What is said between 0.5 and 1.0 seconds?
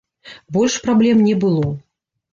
Больш